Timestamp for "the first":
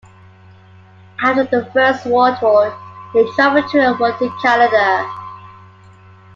1.43-2.07